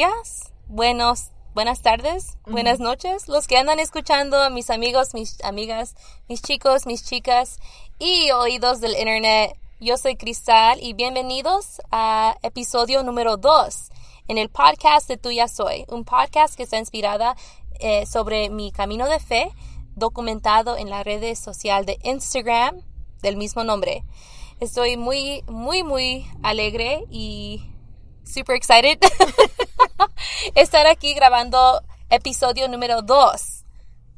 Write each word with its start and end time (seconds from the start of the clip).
días, 0.00 0.54
buenos, 0.66 1.30
buenas 1.52 1.82
tardes, 1.82 2.38
buenas 2.46 2.80
noches, 2.80 3.28
los 3.28 3.46
que 3.46 3.58
andan 3.58 3.78
escuchando, 3.78 4.48
mis 4.48 4.70
amigos, 4.70 5.12
mis 5.12 5.44
amigas, 5.44 5.94
mis 6.26 6.40
chicos, 6.40 6.86
mis 6.86 7.04
chicas 7.04 7.58
y 7.98 8.30
oídos 8.30 8.80
del 8.80 8.92
internet. 8.92 9.58
Yo 9.78 9.98
soy 9.98 10.16
Cristal 10.16 10.78
y 10.82 10.94
bienvenidos 10.94 11.82
a 11.90 12.34
episodio 12.42 13.02
número 13.02 13.36
2 13.36 13.90
en 14.28 14.38
el 14.38 14.48
podcast 14.48 15.06
de 15.06 15.18
Tuya 15.18 15.48
Soy, 15.48 15.84
un 15.88 16.06
podcast 16.06 16.54
que 16.54 16.62
está 16.62 16.78
inspirada 16.78 17.36
eh, 17.78 18.06
sobre 18.06 18.48
mi 18.48 18.72
camino 18.72 19.06
de 19.06 19.20
fe, 19.20 19.50
documentado 19.96 20.78
en 20.78 20.88
la 20.88 21.02
red 21.02 21.34
social 21.34 21.84
de 21.84 21.98
Instagram 22.04 22.80
del 23.20 23.36
mismo 23.36 23.64
nombre. 23.64 24.06
Estoy 24.60 24.96
muy, 24.96 25.42
muy, 25.46 25.82
muy 25.82 26.26
alegre 26.42 27.04
y 27.10 27.70
super 28.24 28.56
excited 28.56 28.98
estar 30.54 30.86
aquí 30.86 31.14
grabando 31.14 31.82
episodio 32.08 32.68
número 32.68 33.02
2, 33.02 33.64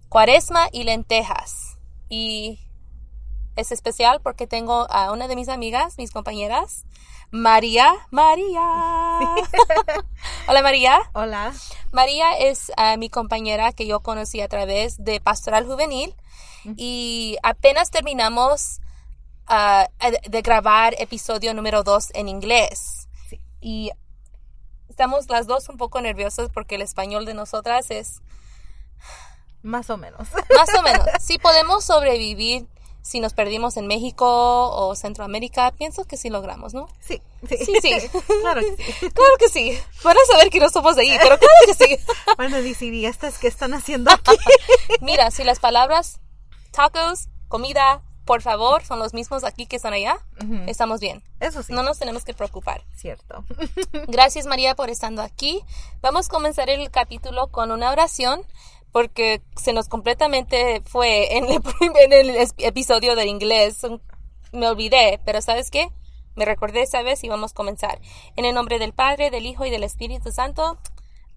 Cuaresma 0.09 0.69
y 0.73 0.85
lentejas. 0.85 1.79
Y 2.09 2.59
es 3.57 3.73
especial 3.73 4.21
porque 4.23 4.47
tengo 4.47 4.91
a 4.91 5.13
una 5.13 5.29
de 5.29 5.37
mis 5.37 5.49
amigas, 5.49 5.99
mis 5.99 6.11
compañeras, 6.11 6.85
María. 7.31 7.93
María. 8.11 8.61
Hola 10.49 10.63
María. 10.63 11.01
Hola. 11.15 11.53
María 11.91 12.37
es 12.37 12.71
ah, 12.77 12.97
mi 12.99 13.09
compañera 13.09 13.73
que 13.73 13.87
yo 13.87 14.01
conocí 14.01 14.41
a 14.41 14.49
través 14.49 15.03
de 15.03 15.21
Pastoral 15.21 15.67
Juvenil 15.67 16.15
y 16.77 17.39
apenas 17.43 17.91
terminamos 17.91 18.81
ah, 19.47 19.89
de 20.29 20.43
grabar 20.43 20.95
episodio 20.99 21.55
número 21.55 21.83
2 21.83 22.11
en 22.15 22.29
inglés. 22.29 23.09
Y 23.61 23.91
estamos 25.03 25.29
las 25.29 25.49
dos 25.49 25.69
un 25.69 25.79
poco 25.79 26.01
nerviosas 26.01 26.49
porque 26.55 26.77
el 26.77 26.83
español 26.83 27.27
de 27.27 27.35
nosotras 27.35 27.91
es... 27.91 28.23
Más 29.61 29.91
o 29.91 29.97
menos. 29.97 30.29
Más 30.57 30.73
o 30.79 30.83
menos. 30.83 31.05
Si 31.21 31.39
podemos 31.39 31.85
sobrevivir 31.85 32.69
si 33.03 33.19
nos 33.19 33.35
perdimos 33.35 33.77
en 33.77 33.89
México 33.89 34.25
o 34.29 34.95
Centroamérica, 34.95 35.73
pienso 35.73 36.05
que 36.05 36.17
sí 36.17 36.31
logramos, 36.31 36.73
¿no? 36.73 36.89
Sí, 37.01 37.21
sí. 37.49 37.57
Sí, 37.57 37.75
sí. 37.83 38.09
claro 38.43 38.61
que 38.61 38.77
sí. 38.77 39.11
Claro 39.11 39.35
que 39.41 39.49
sí. 39.49 39.77
Van 40.05 40.17
a 40.17 40.33
saber 40.33 40.51
que 40.51 40.61
no 40.61 40.69
somos 40.69 40.95
de 40.95 41.03
ahí, 41.03 41.19
pero 41.21 41.37
claro 41.37 41.55
que 41.67 41.75
sí. 41.75 41.99
Bueno, 42.37 42.63
decir, 42.63 42.95
¿y 42.95 43.05
estas 43.05 43.39
qué 43.39 43.49
están 43.49 43.75
haciendo 43.75 44.13
aquí? 44.13 44.37
Mira, 45.01 45.33
si 45.33 45.43
las 45.43 45.59
palabras 45.59 46.21
tacos, 46.71 47.29
comida, 47.49 48.05
por 48.33 48.41
favor, 48.41 48.83
son 48.83 48.99
los 48.99 49.13
mismos 49.13 49.45
aquí 49.45 49.67
que 49.67 49.77
están 49.77 49.93
allá, 49.93 50.19
estamos 50.67 51.01
bien. 51.01 51.23
Eso 51.39 51.63
sí. 51.63 51.71
No 51.71 51.83
nos 51.83 51.99
tenemos 51.99 52.25
que 52.25 52.33
preocupar. 52.33 52.83
Cierto. 52.97 53.45
Gracias 54.09 54.47
María 54.47 54.75
por 54.75 54.89
estando 54.89 55.21
aquí. 55.21 55.61
Vamos 56.01 56.29
a 56.29 56.31
comenzar 56.31 56.71
el 56.71 56.91
capítulo 56.91 57.49
con 57.49 57.71
una 57.71 57.91
oración 57.91 58.41
porque 58.91 59.43
se 59.55 59.75
nos 59.75 59.91
completamente 59.91 60.81
fue 60.87 61.37
en 61.37 61.45
el, 61.45 61.61
en 62.01 62.13
el 62.15 62.49
episodio 62.57 63.17
del 63.17 63.29
inglés. 63.29 63.83
Me 64.51 64.67
olvidé, 64.67 65.21
pero 65.27 65.43
¿sabes 65.43 65.71
qué? 65.71 65.91
Me 66.35 66.47
recordé 66.47 66.81
esa 66.81 67.03
vez 67.03 67.23
y 67.25 67.29
vamos 67.29 67.51
a 67.51 67.55
comenzar. 67.55 68.01
En 68.37 68.47
el 68.47 68.55
nombre 68.55 68.79
del 68.79 68.95
Padre, 68.95 69.29
del 69.29 69.45
Hijo 69.45 69.67
y 69.67 69.71
del 69.71 69.85
Espíritu 69.85 70.33
Santo. 70.33 70.79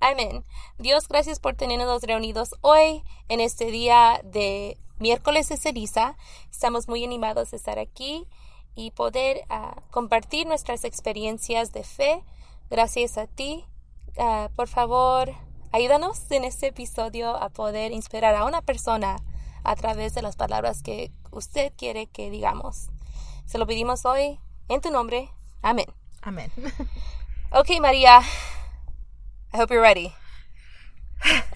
Amén. 0.07 0.45
Dios, 0.77 1.07
gracias 1.07 1.39
por 1.39 1.55
tenernos 1.55 2.03
reunidos 2.03 2.53
hoy 2.61 3.03
en 3.27 3.39
este 3.39 3.71
día 3.71 4.21
de 4.23 4.77
miércoles 4.99 5.49
de 5.49 5.57
ceniza. 5.57 6.15
Estamos 6.51 6.87
muy 6.87 7.03
animados 7.03 7.49
de 7.49 7.57
estar 7.57 7.79
aquí 7.79 8.27
y 8.75 8.91
poder 8.91 9.41
uh, 9.49 9.81
compartir 9.89 10.45
nuestras 10.45 10.83
experiencias 10.83 11.73
de 11.73 11.83
fe. 11.83 12.23
Gracias 12.69 13.17
a 13.17 13.25
ti. 13.25 13.65
Uh, 14.15 14.53
por 14.55 14.67
favor, 14.67 15.33
ayúdanos 15.71 16.29
en 16.29 16.43
este 16.43 16.67
episodio 16.67 17.35
a 17.35 17.49
poder 17.49 17.91
inspirar 17.91 18.35
a 18.35 18.45
una 18.45 18.61
persona 18.61 19.15
a 19.63 19.75
través 19.75 20.13
de 20.13 20.21
las 20.21 20.35
palabras 20.35 20.83
que 20.83 21.11
usted 21.31 21.73
quiere 21.75 22.05
que 22.05 22.29
digamos. 22.29 22.89
Se 23.47 23.57
lo 23.57 23.65
pedimos 23.65 24.05
hoy 24.05 24.39
en 24.69 24.81
tu 24.81 24.91
nombre. 24.91 25.31
Amén. 25.63 25.87
Amén. 26.21 26.51
Ok, 27.51 27.79
María. 27.81 28.21
I 29.55 29.57
hope 29.57 29.73
you're 29.73 29.81
ready. 29.81 30.13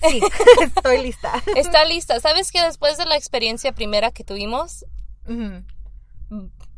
Sí, 0.07 0.21
estoy 0.61 1.01
lista. 1.01 1.43
Está 1.57 1.83
lista. 1.83 2.17
¿Sabes 2.21 2.49
que 2.49 2.61
después 2.61 2.97
de 2.97 3.05
la 3.05 3.17
experiencia 3.17 3.73
primera 3.73 4.11
que 4.11 4.23
tuvimos, 4.23 4.85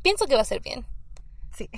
pienso 0.01 0.25
que 0.25 0.33
va 0.33 0.41
a 0.41 0.45
ser 0.45 0.61
bien? 0.61 0.83
Sí. 1.55 1.69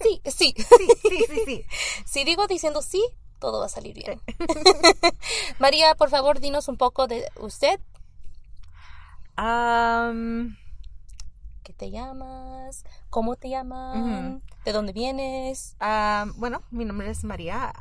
Sí, 0.00 0.20
sí. 0.24 0.54
Sí, 0.56 0.88
sí, 1.02 1.24
sí, 1.28 1.42
sí. 1.44 1.66
Si 2.04 2.22
digo 2.22 2.46
diciendo 2.46 2.80
sí, 2.80 3.04
todo 3.40 3.58
va 3.58 3.66
a 3.66 3.68
salir 3.68 3.94
bien. 3.94 4.20
María, 5.58 5.96
por 5.96 6.08
favor, 6.08 6.38
dinos 6.38 6.68
un 6.68 6.76
poco 6.76 7.08
de 7.08 7.28
usted. 7.40 7.80
Um, 9.36 10.54
¿Qué 11.64 11.72
te 11.72 11.90
llamas? 11.90 12.84
¿Cómo 13.10 13.34
te 13.34 13.48
llaman? 13.48 14.42
¿De 14.64 14.70
dónde 14.70 14.92
vienes? 14.92 15.74
bueno, 16.36 16.62
mi 16.70 16.84
nombre 16.84 17.10
es 17.10 17.24
María. 17.24 17.72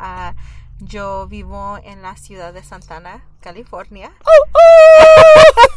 Yo 0.82 1.28
vivo 1.28 1.78
en 1.84 2.02
la 2.02 2.16
ciudad 2.18 2.54
de 2.54 2.64
Santana, 2.64 3.24
California. 3.40 4.12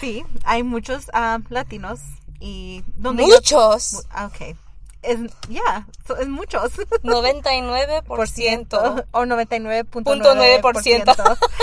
sí, 0.00 0.24
hay 0.44 0.62
muchos 0.62 1.10
ah, 1.12 1.38
latinos 1.48 2.00
y 2.40 2.84
donde 2.96 3.26
yo- 3.26 3.34
Muchos. 3.34 3.92
Mu- 3.94 4.00
ah, 4.10 4.26
ok. 4.26 4.56
Es, 5.02 5.18
ya, 5.48 5.86
so- 6.06 6.16
es 6.16 6.28
muchos. 6.28 6.78
99%. 7.02 9.04
o 9.12 9.22
99.9%. 9.24 9.84
Punto 9.84 10.34
nueve 10.34 10.58
por 10.60 10.82
ciento. 10.82 11.12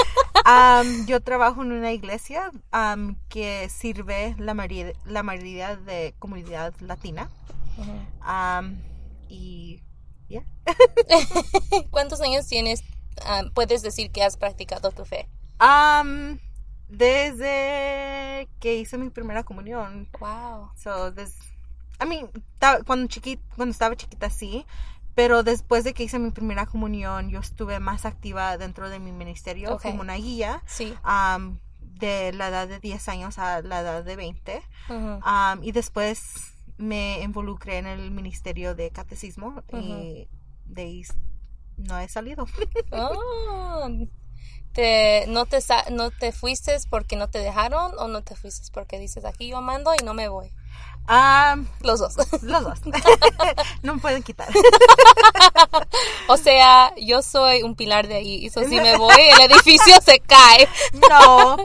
Am, 0.46 1.06
yo 1.06 1.22
trabajo 1.22 1.62
en 1.62 1.72
una 1.72 1.94
iglesia 1.94 2.52
que 3.30 3.70
sirve 3.70 4.36
la 4.38 4.54
mayoría, 4.54 4.94
la 5.06 5.24
mayoría 5.24 5.76
de 5.78 6.16
comunidad 6.20 6.74
latina. 6.82 7.30
Y 9.30 9.82
ya. 10.34 10.44
¿Cuántos 11.92 12.22
años 12.22 12.48
tienes? 12.48 12.84
ah, 13.26 13.44
puedes 13.54 13.82
decir 13.82 14.12
que 14.12 14.24
has 14.24 14.38
practicado 14.38 14.92
tu 14.92 15.06
fe. 15.06 15.28
Am, 15.60 16.40
desde 16.90 18.48
que 18.60 18.76
hice 18.76 18.98
mi 18.98 19.10
primera 19.10 19.44
comunión. 19.44 20.08
Wow. 20.20 20.72
So, 20.76 21.12
des, 21.12 21.36
I 22.02 22.06
mean, 22.08 22.30
ta- 22.60 22.82
cuando, 22.86 23.08
chiqui, 23.08 23.38
cuando 23.56 23.72
estaba 23.72 23.96
chiquita 23.96 24.30
sí, 24.30 24.66
pero 25.16 25.44
después 25.44 25.84
de 25.84 25.94
que 25.94 26.04
hice 26.04 26.18
mi 26.20 26.32
primera 26.32 26.66
comunión, 26.66 27.30
yo 27.30 27.40
estuve 27.40 27.80
más 27.80 28.06
activa 28.06 28.58
dentro 28.58 28.90
de 28.90 29.00
mi 29.00 29.12
ministerio 29.12 29.78
como 29.78 30.02
una 30.02 30.16
guía. 30.16 30.62
Sí. 30.66 30.94
am, 31.04 31.60
de 31.80 32.34
la 32.34 32.48
edad 32.50 32.68
de 32.68 32.80
10 32.80 33.08
años 33.10 33.38
a 33.38 33.62
la 33.62 33.80
edad 33.82 34.04
de 34.04 34.16
20. 34.16 34.62
Ujú. 34.90 35.20
Am, 35.22 35.64
y 35.64 35.72
después 35.72 36.53
me 36.78 37.22
involucré 37.22 37.78
en 37.78 37.88
el 37.88 38.12
ministerio 38.12 38.76
de 38.76 38.92
catecismo 38.92 39.64
y 39.72 40.28
de 40.66 40.82
ahí 40.82 41.04
no 41.78 41.98
he 42.00 42.08
salido. 42.08 42.46
Oh, 42.92 43.90
te, 44.74 45.26
no, 45.28 45.46
te, 45.46 45.60
¿No 45.92 46.12
te 46.12 46.32
fuiste 46.32 46.76
porque 46.90 47.16
no 47.16 47.30
te 47.30 47.40
dejaron 47.40 47.92
o 47.98 48.08
no 48.08 48.24
te 48.24 48.36
fuiste 48.36 48.68
porque 48.72 48.98
dices 48.98 49.26
aquí 49.26 49.50
yo 49.50 49.62
mando 49.62 49.94
y 50.00 50.04
no 50.04 50.14
me 50.14 50.28
voy? 50.28 50.52
Am, 51.06 51.68
Los 51.82 52.00
dos. 52.00 52.16
los 52.42 52.64
dos. 52.64 52.80
no 53.84 53.96
me 53.96 54.02
pueden 54.02 54.24
quitar. 54.24 54.48
o 56.28 56.38
sea, 56.38 56.94
yo 56.98 57.22
soy 57.22 57.64
un 57.64 57.76
pilar 57.76 58.08
de 58.08 58.16
ahí. 58.16 58.46
Y 58.46 58.50
so, 58.50 58.64
si 58.64 58.76
me 58.76 58.98
voy, 58.98 59.22
el 59.34 59.52
edificio 59.52 60.00
se 60.02 60.20
cae. 60.20 60.68
No, 61.10 61.58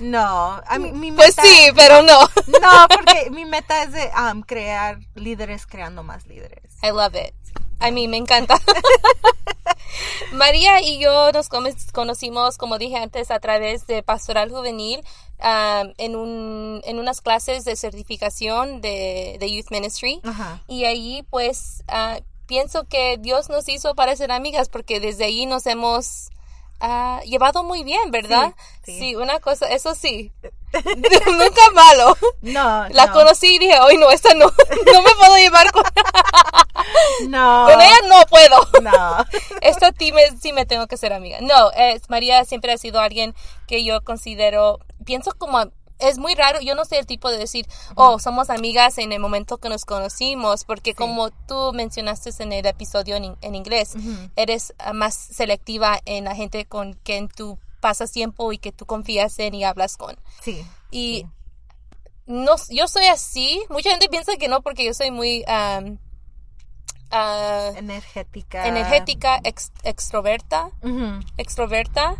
no. 0.00 0.60
A 0.66 0.78
mí, 0.78 0.92
mi 0.92 1.12
Pues 1.12 1.36
meta- 1.36 1.42
sí, 1.42 1.68
pero 1.74 2.02
no. 2.02 2.20
No, 2.46 2.86
porque 2.88 3.30
mi 3.30 3.44
meta 3.44 3.82
es 3.82 3.92
de 3.92 4.10
am, 4.14 4.42
crear 4.42 4.98
líderes 5.14 5.66
creando 5.66 6.02
más 6.02 6.26
líderes. 6.26 6.72
I 6.82 6.88
love 6.90 7.14
it. 7.14 7.34
A 7.78 7.90
mí 7.90 8.08
me 8.08 8.16
encanta. 8.16 8.58
María 10.32 10.80
y 10.80 10.98
yo 10.98 11.30
nos 11.32 11.48
conocimos, 11.92 12.58
como 12.58 12.78
dije 12.78 12.96
antes, 12.96 13.30
a 13.30 13.38
través 13.40 13.86
de 13.86 14.02
Pastoral 14.02 14.50
Juvenil 14.50 15.00
um, 15.40 15.92
en, 15.98 16.16
un, 16.16 16.80
en 16.84 16.98
unas 16.98 17.20
clases 17.20 17.64
de 17.64 17.76
certificación 17.76 18.80
de, 18.80 19.36
de 19.38 19.52
Youth 19.52 19.70
Ministry. 19.70 20.20
Ajá. 20.24 20.62
Y 20.68 20.84
ahí, 20.84 21.24
pues, 21.30 21.84
ah, 21.88 22.18
pienso 22.46 22.84
que 22.84 23.16
Dios 23.18 23.48
nos 23.48 23.68
hizo 23.68 23.94
para 23.94 24.16
ser 24.16 24.32
amigas 24.32 24.68
porque 24.68 25.00
desde 25.00 25.24
ahí 25.24 25.46
nos 25.46 25.66
hemos 25.66 26.30
ah, 26.80 27.20
llevado 27.24 27.64
muy 27.64 27.84
bien, 27.84 28.10
¿verdad? 28.10 28.54
Sí, 28.84 28.98
sí. 28.98 29.16
una 29.16 29.40
cosa, 29.40 29.66
eso 29.68 29.94
sí. 29.94 30.32
Nunca 31.26 31.70
malo. 31.74 32.16
No, 32.42 32.86
La 32.90 33.06
no, 33.06 33.12
conocí 33.12 33.54
y 33.54 33.58
dije, 33.58 33.78
hoy 33.80 33.96
no, 33.96 34.10
esta 34.10 34.34
no, 34.34 34.46
no 34.92 35.02
me 35.02 35.10
puedo 35.18 35.36
llevar 35.36 35.70
con, 35.72 35.84
No, 37.28 37.66
con 37.70 37.80
ella, 37.80 37.96
no 38.08 38.26
puedo. 38.26 38.56
no. 38.82 39.24
Esta 39.60 39.92
sí 39.98 40.12
me, 40.12 40.36
sí 40.38 40.52
me 40.52 40.66
tengo 40.66 40.86
que 40.86 40.96
ser 40.96 41.12
amiga. 41.12 41.38
No, 41.40 41.70
es, 41.72 42.08
María 42.10 42.44
siempre 42.44 42.72
ha 42.72 42.78
sido 42.78 43.00
alguien 43.00 43.34
que 43.66 43.84
yo 43.84 44.02
considero, 44.04 44.80
pienso 45.04 45.32
como 45.36 45.70
es 45.98 46.18
muy 46.18 46.34
raro, 46.34 46.60
yo 46.60 46.74
no 46.74 46.84
soy 46.84 46.98
el 46.98 47.06
tipo 47.06 47.30
de 47.30 47.38
decir, 47.38 47.66
oh, 47.94 48.18
somos 48.18 48.50
amigas 48.50 48.98
en 48.98 49.12
el 49.12 49.20
momento 49.20 49.58
que 49.58 49.68
nos 49.68 49.84
conocimos, 49.84 50.64
porque 50.64 50.94
como 50.94 51.30
tú 51.30 51.72
mencionaste 51.72 52.30
en 52.42 52.52
el 52.52 52.66
episodio 52.66 53.16
en, 53.16 53.36
en 53.40 53.54
inglés, 53.54 53.94
eres 54.36 54.74
ah, 54.78 54.92
más 54.92 55.14
selectiva 55.14 55.98
en 56.04 56.24
la 56.24 56.34
gente 56.34 56.66
con 56.66 56.94
quien 57.02 57.28
tú 57.28 57.58
pasas 57.80 58.10
tiempo 58.12 58.52
y 58.52 58.58
que 58.58 58.72
tú 58.72 58.84
confías 58.86 59.38
en 59.38 59.54
y 59.54 59.64
hablas 59.64 59.96
con. 59.96 60.16
Sí. 60.42 60.66
Y 60.90 61.26
no, 62.26 62.56
yo 62.70 62.88
soy 62.88 63.06
así, 63.06 63.62
mucha 63.70 63.90
gente 63.90 64.08
piensa 64.08 64.36
que 64.36 64.48
no 64.48 64.60
porque 64.62 64.84
yo 64.84 64.92
soy 64.94 65.10
muy... 65.10 65.44
um, 65.48 65.98
Energética. 67.76 68.66
energética, 68.66 69.40
ex- 69.44 69.70
extroverta, 69.84 70.70
extroverta. 71.36 72.16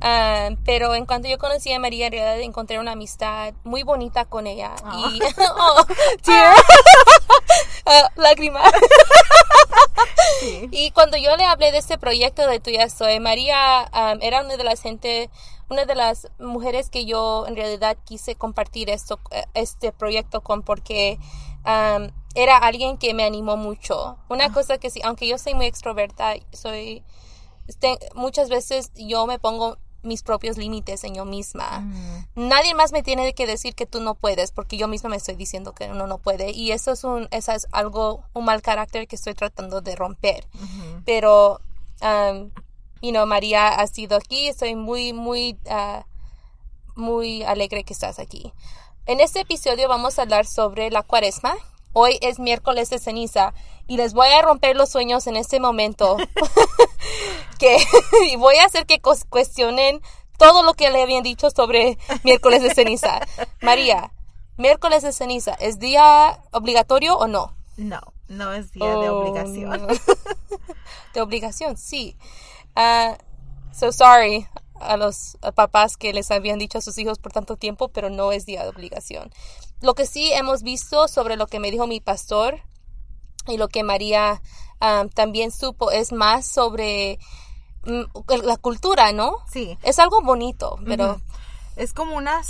Ah, 0.00 0.50
pero 0.64 0.94
en 0.94 1.06
cuanto 1.06 1.28
yo 1.28 1.38
conocí 1.38 1.72
a 1.72 1.78
María, 1.78 2.06
en 2.06 2.12
realidad 2.12 2.40
encontré 2.40 2.78
una 2.78 2.92
amistad 2.92 3.54
muy 3.64 3.82
bonita 3.82 4.24
con 4.24 4.46
ella. 4.46 4.74
Y, 4.96 5.20
oh, 5.58 5.84
tear. 6.22 6.54
Ah, 7.86 8.10
lágrima. 8.16 8.60
Sí. 10.40 10.68
Y 10.70 10.90
cuando 10.92 11.16
yo 11.16 11.36
le 11.36 11.44
hablé 11.44 11.72
de 11.72 11.78
este 11.78 11.98
proyecto 11.98 12.46
de 12.46 12.60
Tuya 12.60 12.88
Soy, 12.88 13.20
María 13.20 13.90
um, 13.92 14.18
era 14.22 14.42
una 14.42 14.56
de 14.56 14.64
las 14.64 14.80
gente, 14.80 15.30
una 15.68 15.84
de 15.84 15.94
las 15.94 16.28
mujeres 16.38 16.88
que 16.88 17.04
yo 17.04 17.46
en 17.46 17.56
realidad 17.56 17.96
quise 18.04 18.34
compartir 18.36 18.88
esto, 18.90 19.20
eh, 19.30 19.44
este 19.54 19.92
proyecto 19.92 20.40
con 20.40 20.62
porque 20.62 21.18
um, 21.66 22.08
era 22.34 22.56
alguien 22.56 22.96
que 22.96 23.12
me 23.12 23.24
animó 23.24 23.56
mucho. 23.56 24.16
Una 24.28 24.52
cosa 24.52 24.78
que 24.78 24.88
sí, 24.90 25.00
aunque 25.04 25.26
yo 25.26 25.36
soy 25.36 25.54
muy 25.54 25.66
extroverta, 25.66 26.34
soy 26.52 27.02
te- 27.80 27.98
muchas 28.14 28.48
veces 28.48 28.92
yo 28.94 29.26
me 29.26 29.38
pongo 29.38 29.78
mis 30.02 30.22
propios 30.22 30.56
límites 30.56 31.04
en 31.04 31.14
yo 31.14 31.24
misma. 31.24 31.84
Nadie 32.34 32.74
más 32.74 32.92
me 32.92 33.02
tiene 33.02 33.32
que 33.34 33.46
decir 33.46 33.74
que 33.74 33.86
tú 33.86 34.00
no 34.00 34.14
puedes, 34.14 34.50
porque 34.50 34.76
yo 34.76 34.88
misma 34.88 35.10
me 35.10 35.16
estoy 35.16 35.36
diciendo 35.36 35.72
que 35.72 35.90
uno 35.90 36.06
no 36.06 36.18
puede. 36.18 36.52
Y 36.52 36.72
eso 36.72 36.92
es 36.92 37.04
un, 37.04 37.28
eso 37.30 37.52
es 37.52 37.66
algo, 37.72 38.24
un 38.32 38.44
mal 38.44 38.62
carácter 38.62 39.06
que 39.06 39.16
estoy 39.16 39.34
tratando 39.34 39.80
de 39.80 39.96
romper. 39.96 40.46
Pero, 41.04 41.60
um, 42.02 42.50
you 43.02 43.10
know, 43.10 43.26
María 43.26 43.68
ha 43.68 43.86
sido 43.86 44.16
aquí. 44.16 44.48
Estoy 44.48 44.74
muy, 44.74 45.12
muy, 45.12 45.58
ah, 45.68 46.04
muy 46.96 47.42
alegre 47.42 47.84
que 47.84 47.92
estás 47.92 48.18
aquí. 48.18 48.52
En 49.06 49.20
este 49.20 49.40
episodio 49.40 49.88
vamos 49.88 50.18
a 50.18 50.22
hablar 50.22 50.46
sobre 50.46 50.90
la 50.90 51.02
cuaresma. 51.02 51.54
Hoy 51.92 52.18
es 52.20 52.38
miércoles 52.38 52.90
de 52.90 53.00
ceniza 53.00 53.52
y 53.90 53.96
les 53.96 54.12
voy 54.12 54.28
a 54.28 54.40
romper 54.40 54.76
los 54.76 54.88
sueños 54.88 55.26
en 55.26 55.34
este 55.34 55.58
momento. 55.58 56.16
que 57.58 57.76
y 58.32 58.36
voy 58.36 58.54
a 58.58 58.64
hacer 58.66 58.86
que 58.86 59.00
cuestionen 59.00 60.00
todo 60.38 60.62
lo 60.62 60.74
que 60.74 60.90
le 60.90 61.02
habían 61.02 61.24
dicho 61.24 61.50
sobre 61.50 61.98
miércoles 62.22 62.62
de 62.62 62.72
ceniza. 62.72 63.20
María, 63.60 64.12
miércoles 64.56 65.02
de 65.02 65.12
ceniza, 65.12 65.54
¿es 65.54 65.80
día 65.80 66.40
obligatorio 66.52 67.18
o 67.18 67.26
no? 67.26 67.56
No, 67.76 68.00
no 68.28 68.52
es 68.52 68.70
día 68.70 68.90
de 68.96 69.10
Oh, 69.10 69.18
obligación. 69.22 69.82
no. 69.82 69.88
de 71.12 71.20
obligación, 71.20 71.76
sí. 71.76 72.16
Ah, 72.76 73.18
so 73.72 73.90
sorry 73.90 74.46
a 74.80 74.96
los 74.96 75.36
papás 75.56 75.96
que 75.96 76.12
les 76.12 76.30
habían 76.30 76.60
dicho 76.60 76.78
a 76.78 76.80
sus 76.80 76.96
hijos 76.96 77.18
por 77.18 77.32
tanto 77.32 77.56
tiempo, 77.56 77.88
pero 77.88 78.08
no 78.08 78.30
es 78.30 78.46
día 78.46 78.62
de 78.62 78.68
obligación. 78.68 79.32
Lo 79.80 79.94
que 79.94 80.06
sí 80.06 80.32
hemos 80.32 80.62
visto 80.62 81.08
sobre 81.08 81.36
lo 81.36 81.48
que 81.48 81.58
me 81.58 81.72
dijo 81.72 81.88
mi 81.88 81.98
pastor 82.00 82.62
y 83.46 83.56
lo 83.56 83.68
que 83.68 83.82
María 83.82 84.40
también 85.14 85.50
supo 85.52 85.90
es 85.90 86.12
más 86.12 86.46
sobre 86.46 87.18
mm, 87.84 88.02
la 88.44 88.56
cultura, 88.56 89.12
¿no? 89.12 89.36
Sí. 89.50 89.76
Es 89.82 89.98
algo 89.98 90.22
bonito, 90.22 90.78
pero... 90.86 91.20
Es 91.76 91.94
como 91.94 92.16
una 92.16 92.42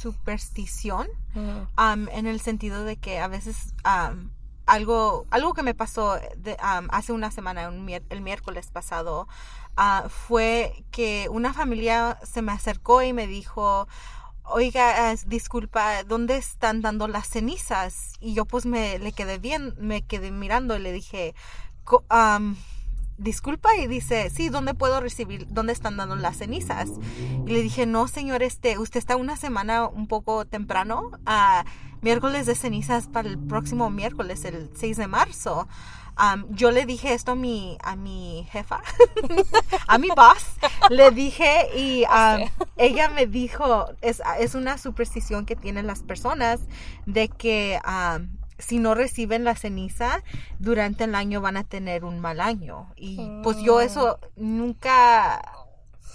superstición 0.00 1.08
en 1.36 2.26
el 2.26 2.40
sentido 2.40 2.84
de 2.84 2.96
que 2.96 3.18
a 3.20 3.28
veces 3.28 3.74
algo, 4.66 5.26
algo 5.30 5.52
que 5.54 5.62
me 5.62 5.74
pasó 5.74 6.18
de- 6.36 6.56
hace 6.60 7.12
una 7.12 7.30
semana, 7.30 7.68
un 7.68 7.88
el 7.88 8.20
miércoles 8.20 8.70
pasado, 8.70 9.28
ah, 9.76 10.04
fue 10.08 10.84
que 10.90 11.28
una 11.30 11.52
familia 11.52 12.18
se 12.22 12.42
me 12.42 12.52
acercó 12.52 13.02
y 13.02 13.12
me 13.12 13.26
dijo, 13.26 13.86
oiga, 14.44 15.14
disculpa, 15.26 16.02
¿dónde 16.04 16.36
están 16.36 16.80
dando 16.80 17.08
las 17.08 17.28
cenizas? 17.28 18.12
Y 18.20 18.34
yo 18.34 18.44
pues 18.44 18.66
me 18.66 18.98
le 18.98 19.12
quedé 19.12 19.38
bien, 19.38 19.74
me 19.78 20.02
quedé 20.02 20.30
mirando 20.30 20.76
y 20.76 20.80
le 20.80 20.92
dije, 20.92 21.34
"Co- 21.84 22.04
am, 22.08 22.56
disculpa 23.18 23.76
y 23.76 23.86
dice, 23.86 24.30
sí, 24.30 24.48
¿dónde 24.48 24.74
puedo 24.74 25.00
recibir, 25.00 25.46
dónde 25.48 25.72
están 25.72 25.96
dando 25.96 26.16
las 26.16 26.38
cenizas? 26.38 26.88
Y 27.46 27.50
le 27.50 27.62
dije, 27.62 27.86
no, 27.86 28.08
señor, 28.08 28.42
este, 28.42 28.78
usted 28.78 28.98
está 28.98 29.16
una 29.16 29.36
semana 29.36 29.86
un 29.86 30.06
poco 30.06 30.44
temprano, 30.44 31.10
a 31.26 31.64
miércoles 32.00 32.46
de 32.46 32.54
cenizas 32.54 33.08
para 33.08 33.28
el 33.28 33.38
próximo 33.38 33.90
miércoles, 33.90 34.44
el 34.44 34.70
6 34.74 34.96
de 34.96 35.06
marzo. 35.06 35.68
Am, 36.16 36.46
yo 36.50 36.70
le 36.70 36.86
dije 36.86 37.12
esto 37.12 37.32
a 37.32 37.34
mi, 37.34 37.76
a 37.82 37.96
mi 37.96 38.46
jefa, 38.52 38.80
a 39.88 39.98
mi 39.98 40.08
boss, 40.08 40.44
le 40.88 41.10
dije 41.10 41.68
y 41.76 42.04
ella 42.76 43.08
me 43.08 43.26
dijo, 43.26 43.86
es, 44.00 44.22
es 44.38 44.54
una 44.54 44.78
superstición 44.78 45.44
que 45.44 45.56
tienen 45.56 45.88
las 45.88 46.04
personas 46.04 46.60
de 47.06 47.28
que 47.28 47.80
am, 47.82 48.38
si 48.58 48.78
no 48.78 48.94
reciben 48.94 49.44
la 49.44 49.54
ceniza 49.54 50.22
durante 50.58 51.04
el 51.04 51.14
año 51.14 51.40
van 51.40 51.56
a 51.56 51.64
tener 51.64 52.04
un 52.04 52.20
mal 52.20 52.40
año. 52.40 52.92
Y 52.96 53.18
pues 53.42 53.58
yo 53.58 53.80
eso 53.80 54.18
nunca, 54.36 55.42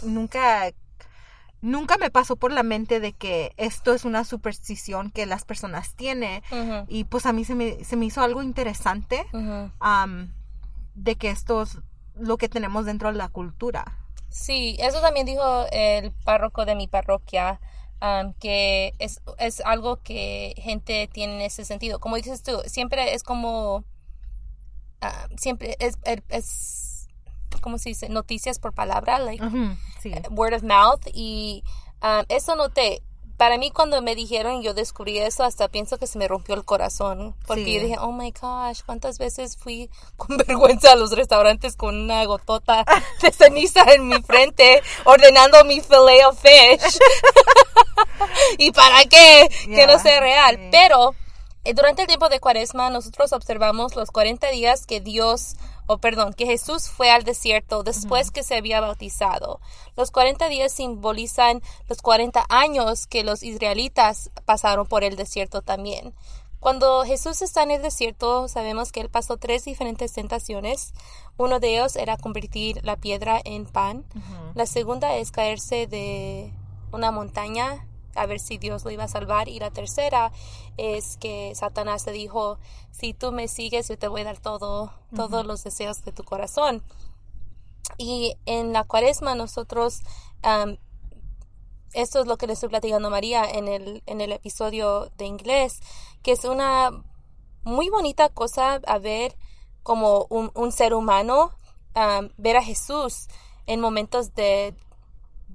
nunca, 0.04 0.72
nunca 1.62 1.98
me 1.98 2.10
pasó 2.10 2.36
por 2.36 2.52
la 2.52 2.64
mente 2.64 3.00
de 3.00 3.14
que 3.14 3.54
esto 3.58 3.94
es 3.94 4.06
una 4.06 4.24
superstición 4.24 5.12
que 5.12 5.26
las 5.26 5.46
personas 5.46 5.96
tienen. 5.96 6.42
Y 6.88 7.04
pues 7.04 7.26
a 7.26 7.34
mí 7.34 7.46
se 7.46 7.56
me, 7.56 7.84
se 7.84 7.96
me 7.96 8.06
hizo 8.06 8.22
algo 8.22 8.42
interesante 8.42 9.26
de 10.96 11.16
que 11.16 11.30
esto 11.30 11.62
es 11.62 11.78
lo 12.16 12.38
que 12.38 12.50
tenemos 12.50 12.86
dentro 12.86 13.12
de 13.12 13.18
la 13.18 13.30
cultura. 13.30 13.98
Sí, 14.30 14.78
eso 14.80 15.02
también 15.02 15.26
dijo 15.26 15.66
el 15.72 16.12
párroco 16.24 16.66
de 16.66 16.76
mi 16.76 16.88
parroquia, 16.88 17.60
am, 18.00 18.34
que 18.34 18.94
es, 19.00 19.22
es 19.38 19.62
algo 19.62 19.98
que 19.98 20.54
gente 20.58 21.10
tiene 21.12 21.36
en 21.36 21.42
ese 21.42 21.66
sentido. 21.66 22.00
Como 22.00 22.16
dices 22.16 22.44
tú, 22.44 22.62
siempre 22.66 23.14
es 23.14 23.24
como, 23.24 23.84
ah, 25.02 25.28
siempre 25.38 25.76
es, 25.80 25.98
es, 26.04 26.22
es, 26.30 27.08
¿cómo 27.62 27.78
se 27.78 27.90
dice? 27.90 28.10
Noticias 28.10 28.60
por 28.60 28.74
palabra, 28.74 29.20
like 29.20 29.44
sí. 30.02 30.12
word 30.32 30.54
of 30.54 30.64
mouth. 30.64 31.02
Y 31.14 31.64
am, 32.02 32.26
eso 32.30 32.56
noté. 32.56 33.04
Para 33.40 33.58
mí 33.58 33.72
cuando 33.72 34.02
me 34.02 34.16
dijeron 34.16 34.56
y 34.56 34.64
yo 34.66 34.74
descubrí 34.74 35.18
eso, 35.18 35.46
hasta 35.46 35.70
pienso 35.70 35.98
que 35.98 36.08
se 36.08 36.18
me 36.20 36.28
rompió 36.28 36.56
el 36.56 36.66
corazón. 36.66 37.34
Porque 37.48 37.64
Sí. 37.64 37.74
yo 37.76 37.82
dije, 37.84 37.96
oh 38.00 38.12
my 38.12 38.32
gosh, 38.40 38.82
¿cuántas 38.86 39.18
veces 39.18 39.56
fui 39.56 39.90
con 40.18 40.36
vergüenza 40.36 40.92
a 40.92 40.96
los 40.98 41.12
restaurantes 41.16 41.78
con 41.78 41.96
una 41.98 42.24
gotota 42.26 42.84
de 43.22 43.32
ceniza 43.32 43.82
en 43.94 44.10
mi 44.10 44.22
frente 44.24 44.84
ordenando 45.06 45.64
mi 45.64 45.80
filet 45.80 46.26
of 46.28 46.38
fish? 46.40 47.00
¿Y 48.58 48.72
para 48.72 49.06
qué? 49.06 49.50
Que 49.66 49.88
no 49.88 49.98
sea 50.00 50.20
real. 50.20 50.58
sí. 50.58 50.68
Pero 50.72 51.16
eh, 51.64 51.74
durante 51.74 52.02
el 52.02 52.08
tiempo 52.08 52.28
de 52.30 52.40
cuaresma 52.42 52.90
nosotros 52.90 53.32
observamos 53.34 53.96
los 53.96 54.12
40 54.12 54.50
días 54.52 54.86
que 54.86 55.00
Dios, 55.00 55.56
o 55.92 55.98
perdón, 55.98 56.34
que 56.34 56.46
Jesús 56.46 56.88
fue 56.88 57.10
al 57.10 57.24
desierto 57.24 57.82
después 57.82 58.30
que 58.30 58.44
se 58.44 58.56
había 58.56 58.80
bautizado. 58.80 59.60
Los 59.98 60.12
40 60.12 60.48
días 60.48 60.72
simbolizan 60.72 61.64
los 61.88 62.04
40 62.04 62.46
años 62.48 63.08
que 63.08 63.24
los 63.24 63.42
israelitas 63.42 64.30
pasaron 64.46 64.86
por 64.86 65.04
el 65.04 65.16
desierto 65.16 65.64
también. 65.64 66.14
Cuando 66.60 67.04
Jesús 67.06 67.42
está 67.42 67.64
en 67.64 67.72
el 67.72 67.82
desierto, 67.82 68.48
sabemos 68.48 68.92
que 68.92 69.02
él 69.02 69.10
pasó 69.10 69.38
tres 69.38 69.66
diferentes 69.66 70.14
tentaciones. 70.14 70.94
Uno 71.38 71.60
de 71.60 71.74
ellos 71.74 71.96
era 71.96 72.18
convertir 72.18 72.86
la 72.86 72.96
piedra 72.96 73.42
en 73.44 73.66
pan. 73.66 74.06
La 74.54 74.68
segunda 74.68 75.16
es 75.16 75.32
caerse 75.32 75.88
de 75.88 76.54
una 76.92 77.10
montaña 77.10 77.88
a 78.20 78.26
ver 78.26 78.40
si 78.40 78.58
Dios 78.58 78.84
lo 78.86 78.92
iba 78.92 79.06
a 79.06 79.08
salvar. 79.08 79.48
Y 79.48 79.60
la 79.60 79.72
tercera 79.72 80.32
es 80.78 81.18
que 81.18 81.54
Satanás 81.56 82.06
le 82.06 82.12
dijo, 82.12 82.60
si 82.92 83.14
tú 83.14 83.32
me 83.32 83.48
sigues, 83.48 83.88
yo 83.88 83.98
te 83.98 84.08
voy 84.08 84.22
a 84.22 84.26
dar 84.26 84.40
todo, 84.40 84.94
todos 85.16 85.46
los 85.46 85.64
deseos 85.64 86.04
de 86.04 86.12
tu 86.12 86.24
corazón. 86.24 86.84
Y 87.98 88.36
en 88.46 88.74
la 88.74 88.84
cuaresma 88.84 89.36
nosotros, 89.36 90.02
esto 91.94 92.20
es 92.20 92.28
lo 92.28 92.38
que 92.38 92.48
le 92.48 92.54
estoy 92.54 92.70
platicando 92.70 93.08
a 93.08 93.12
María 93.12 93.50
en 93.50 93.68
el, 93.68 94.04
en 94.06 94.22
el 94.22 94.32
episodio 94.32 95.10
de 95.18 95.26
inglés, 95.26 95.80
que 96.22 96.34
es 96.34 96.46
una 96.46 96.92
muy 97.64 97.90
bonita 97.90 98.30
cosa 98.30 98.76
a 98.86 99.00
ver 99.00 99.36
como 99.84 100.28
un, 100.30 100.52
un 100.54 100.72
ser 100.72 100.94
humano, 100.94 101.52
ver 102.38 102.58
a 102.58 102.64
Jesús 102.64 103.28
en 103.66 103.82
momentos 103.82 104.34
de, 104.34 104.76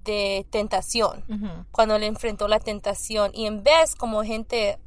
de 0.05 0.47
tentación. 0.51 1.25
Cuando 1.73 1.99
le 1.99 2.07
enfrentó 2.07 2.49
la 2.49 2.61
tentación. 2.61 3.31
Y 3.35 3.47
en 3.47 3.63
vez 3.63 3.95
como 3.95 4.23
gente 4.23 4.79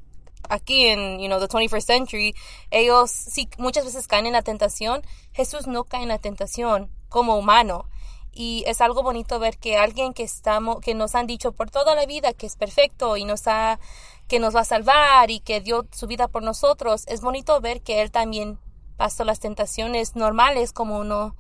aquí 0.50 0.88
en 0.88 1.20
you 1.20 1.28
know 1.28 1.40
the 1.40 1.48
21st 1.48 1.82
century 1.82 2.34
ellos 2.72 3.12
sí 3.12 3.50
muchas 3.58 3.84
veces 3.86 4.08
caen 4.08 4.28
en 4.28 4.34
la 4.34 4.42
tentación. 4.42 5.02
Jesús 5.34 5.68
no 5.68 5.84
cae 5.84 6.04
en 6.04 6.10
la 6.10 6.20
tentación 6.20 6.92
como 7.10 7.38
humano. 7.38 7.90
Y 8.32 8.64
es 8.68 8.82
algo 8.82 9.02
bonito 9.02 9.40
ver 9.40 9.58
que 9.58 9.78
alguien 9.78 10.14
que 10.14 10.24
estamos 10.24 10.80
que 10.80 10.94
nos 10.94 11.16
han 11.16 11.26
dicho 11.26 11.54
por 11.54 11.72
toda 11.72 11.96
la 11.96 12.06
vida 12.06 12.34
que 12.34 12.46
es 12.46 12.56
perfecto 12.56 13.18
y 13.18 13.26
nos 13.26 13.48
ha 13.48 13.80
que 14.28 14.40
nos 14.40 14.56
va 14.56 14.62
a 14.62 14.66
salvar 14.66 15.32
y 15.32 15.40
que 15.40 15.60
dio 15.62 15.88
su 15.92 16.06
vida 16.06 16.28
por 16.28 16.44
nosotros 16.44 17.04
es 17.08 17.22
bonito 17.22 17.60
ver 17.62 17.82
que 17.82 18.02
él 18.02 18.12
también 18.12 18.60
pasó 18.98 19.24
las 19.24 19.40
tentaciones 19.40 20.16
normales 20.16 20.74
como 20.74 21.00
uno 21.00 21.36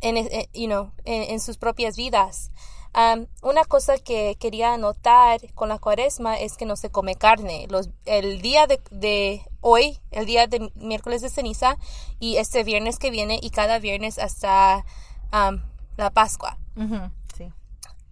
en, 0.00 0.16
eh, 0.16 0.48
you 0.52 0.66
know, 0.66 0.92
en, 1.04 1.40
sus 1.40 1.56
propias 1.58 1.96
vidas 1.96 2.50
um, 2.96 3.26
una 3.42 3.64
cosa 3.64 3.98
que 3.98 4.36
quería 4.40 4.74
anotar 4.74 5.40
con 5.54 5.68
la 5.68 5.78
cuaresma 5.78 6.38
es 6.38 6.56
que 6.56 6.66
no 6.66 6.76
se 6.76 6.90
come 6.90 7.14
carne. 7.14 7.66
Los, 7.68 7.90
el 8.04 8.40
día 8.40 8.66
de, 8.66 8.80
de, 8.90 9.42
hoy, 9.60 10.00
el 10.10 10.26
día 10.26 10.46
de 10.46 10.72
miércoles 10.74 11.22
de 11.22 11.28
ceniza 11.28 11.76
y 12.18 12.36
este 12.36 12.64
viernes 12.64 12.98
que 12.98 13.10
viene 13.10 13.38
y 13.42 13.50
cada 13.50 13.78
viernes 13.78 14.18
hasta 14.18 14.84
um, 15.32 15.60
la 15.96 16.10
Pascua. 16.10 16.58
sí. 17.36 17.52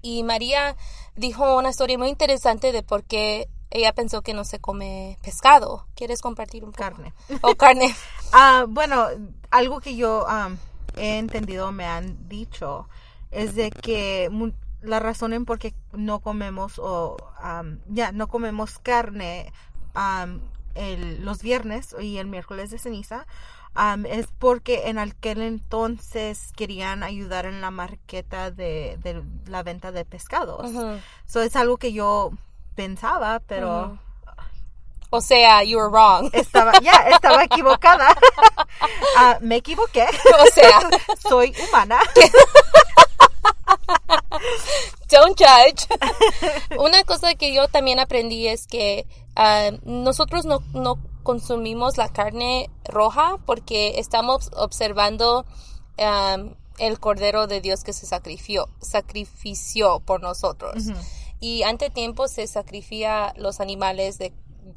Y 0.03 0.23
María 0.23 0.77
dijo 1.17 1.57
una 1.57 1.71
historia 1.71 1.99
muy 1.99 2.09
interesante 2.09 2.73
de 2.73 2.83
por 2.83 3.05
qué 3.05 3.49
ella 3.71 3.93
pensó 3.93 4.23
que 4.23 4.35
no 4.35 4.45
se 4.45 4.61
come 4.61 5.19
pescado. 5.23 5.87
¿Quieres 5.95 6.21
compartir 6.21 6.65
un 6.65 6.73
poco? 6.73 6.85
Carne. 6.85 7.13
O 7.43 7.55
carne. 7.55 7.95
Ah, 8.37 8.65
bueno, 8.69 9.07
algo 9.53 9.79
que 9.79 9.95
yo 9.95 10.27
he 10.97 11.19
entendido, 11.19 11.71
me 11.71 11.85
han 11.85 12.29
dicho, 12.29 12.89
es 13.31 13.55
de 13.55 13.71
que 13.71 14.29
la 14.85 15.01
razón 15.01 15.33
en 15.33 15.45
por 15.45 15.59
qué 15.59 15.75
no 15.93 16.21
comemos 16.21 16.79
o 16.79 17.17
ya 17.89 18.13
no 18.13 18.29
comemos 18.29 18.79
carne 18.79 19.53
el, 20.75 21.25
los 21.25 21.43
viernes 21.43 21.95
y 22.01 22.19
el 22.19 22.27
miércoles 22.27 22.71
de 22.71 22.79
ceniza 22.79 23.27
es 24.07 24.29
porque 24.39 24.89
en 24.89 24.99
aquel 24.99 25.43
entonces 25.43 26.53
querían 26.55 27.03
ayudar 27.03 27.47
en 27.47 27.61
la 27.61 27.71
marqueta 27.71 28.51
de, 28.51 28.99
la 29.47 29.63
venta 29.63 29.91
de 29.91 30.05
pescados. 30.05 30.71
Eso 31.27 31.43
es 31.43 31.57
algo 31.57 31.77
que 31.77 31.93
yo 31.93 32.31
pensaba, 32.75 33.41
pero... 33.41 33.99
O 35.11 35.21
sea, 35.21 35.63
you 35.63 35.79
were 35.79 35.89
wrong. 35.89 36.29
Estaba, 36.33 36.73
ya, 36.81 37.09
estaba 37.09 37.45
equivocada. 37.45 38.09
Ah, 39.17 39.39
me 39.41 39.57
equivoqué. 39.57 40.05
O 40.41 40.47
sea, 40.53 40.81
soy 41.29 41.55
humana. 41.69 42.01
Don't 45.15 45.39
judge. 45.39 45.87
Una 46.79 47.05
cosa 47.05 47.37
que 47.37 47.55
yo 47.55 47.69
también 47.69 48.01
aprendí 48.01 48.49
es 48.49 48.67
que 48.67 49.07
ah, 49.37 49.71
nosotros 49.85 50.45
no, 50.45 50.59
no 50.73 50.99
consumimos 51.23 51.97
la 51.97 52.09
carne 52.09 52.69
roja 52.85 53.39
porque 53.47 54.01
estamos 54.01 54.51
observando 54.57 55.47
um, 55.99 56.55
el 56.79 56.99
cordero 56.99 57.47
de 57.47 57.61
Dios 57.61 57.85
que 57.85 57.93
se 57.93 58.07
sacrifició, 58.07 58.69
sacrifició 58.81 60.01
por 60.01 60.21
nosotros. 60.21 60.85
Y 61.39 61.63
ante 61.63 61.91
tiempo 61.91 62.27
se 62.27 62.47
sacrifica 62.49 63.35
los 63.37 63.61
animales 63.61 64.19
de 64.19 64.33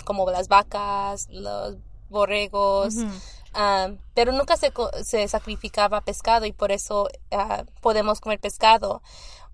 como 0.06 0.30
las 0.30 0.48
vacas, 0.50 1.28
los 1.32 1.78
borregos, 2.10 2.96
um, 2.96 3.98
pero 4.14 4.32
nunca 4.32 4.56
se, 4.58 4.72
se, 5.04 5.28
sacrificaba 5.28 6.02
pescado 6.02 6.46
y 6.46 6.52
por 6.52 6.72
eso 6.72 7.08
uh, 7.32 7.66
podemos 7.82 8.20
comer 8.20 8.40
pescado. 8.40 9.02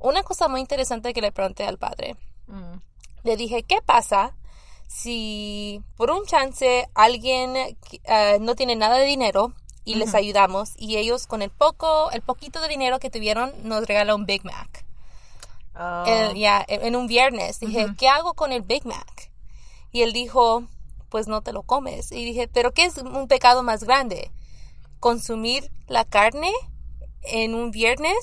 Una 0.03 0.21
cosa 0.21 0.49
muy 0.49 0.59
interesante 0.59 1.13
que 1.13 1.21
le 1.21 1.31
pregunté 1.31 1.65
al 1.65 1.77
padre, 1.77 2.17
mm. 2.47 2.75
le 3.23 3.37
dije, 3.37 3.63
¿qué 3.63 3.77
pasa 3.81 4.35
si 4.87 5.81
por 5.95 6.11
un 6.11 6.25
chance 6.25 6.89
alguien 6.93 7.55
eh, 7.55 8.37
no 8.41 8.53
tiene 8.55 8.75
nada 8.75 8.97
de 8.97 9.05
dinero 9.05 9.53
y 9.85 9.95
les 9.95 10.13
ayudamos 10.13 10.73
y 10.77 10.97
ellos 10.97 11.25
con 11.25 11.41
el 11.41 11.49
poco, 11.51 12.11
el 12.11 12.21
poquito 12.21 12.59
de 12.61 12.67
dinero 12.67 12.99
que 12.99 13.09
tuvieron 13.09 13.53
nos 13.63 13.87
regalan 13.87 14.17
un 14.17 14.25
Big 14.25 14.43
Mac. 14.43 14.85
Oh. 15.75 16.05
ya, 16.35 16.63
en 16.67 16.95
un 16.95 17.07
viernes 17.07 17.61
dije, 17.61 17.87
¿qué 17.97 18.09
hago 18.09 18.33
con 18.33 18.51
el 18.51 18.61
Big 18.61 18.85
Mac? 18.85 19.31
Y 19.93 20.01
él 20.01 20.11
dijo, 20.11 20.65
pues 21.07 21.27
no 21.27 21.41
te 21.41 21.53
lo 21.53 21.63
comes. 21.63 22.11
Y 22.11 22.25
dije, 22.25 22.49
¿pero 22.49 22.73
qué 22.73 22.83
es 22.83 22.97
un 22.97 23.27
pecado 23.29 23.63
más 23.63 23.85
grande? 23.85 24.31
¿Consumir 24.99 25.71
la 25.87 26.03
carne 26.03 26.51
en 27.21 27.55
un 27.55 27.71
viernes 27.71 28.17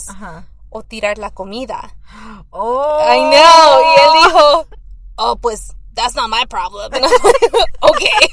o 0.71 0.83
tirar 0.83 1.19
la 1.19 1.31
comida? 1.31 1.97
Oh. 2.51 2.99
I 3.03 3.19
know. 3.19 3.81
Y 3.83 4.01
él 4.01 4.25
dijo, 4.25 4.67
oh, 5.17 5.37
pues 5.37 5.75
that's 5.95 6.15
not 6.15 6.31
my 6.31 6.47
problem. 6.47 6.93
okay. 7.81 8.31